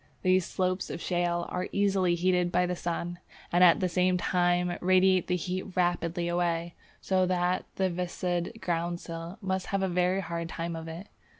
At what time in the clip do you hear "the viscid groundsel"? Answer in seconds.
7.75-9.37